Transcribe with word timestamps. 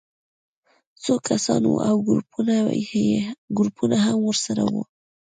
څو 1.03 1.13
کسان 1.27 1.61
وو 1.69 1.75
او 1.89 1.95
ګروپونه 3.57 3.97
هم 4.05 4.17
ورسره 4.27 4.63
وو 4.71 4.81